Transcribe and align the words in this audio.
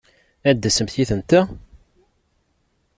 Ad 0.49 0.55
d-tasemt 0.57 0.95
yid-nteɣ! 0.97 1.45